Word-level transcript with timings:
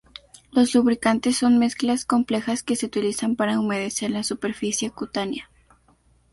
Los 0.51 0.73
lubricantes 0.73 1.37
son 1.37 1.59
mezclas 1.59 2.05
complejas 2.05 2.63
que 2.63 2.75
se 2.75 2.87
utilizan 2.87 3.35
para 3.35 3.59
humedecer 3.59 4.09
la 4.09 4.23
superficie 4.23 4.89
cutánea. 4.89 5.51